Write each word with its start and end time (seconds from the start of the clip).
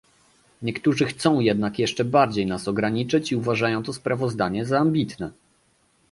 Niektórzy 0.61 1.05
chcą 1.05 1.39
jednak 1.39 1.79
jeszcze 1.79 2.05
bardziej 2.05 2.45
nas 2.45 2.67
ograniczyć 2.67 3.31
i 3.31 3.35
uważają 3.35 3.83
to 3.83 3.93
sprawozdanie 3.93 4.65
za 4.65 4.79
ambitne 4.79 5.31